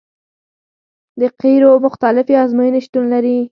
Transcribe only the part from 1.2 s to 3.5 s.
قیرو مختلفې ازموینې شتون لري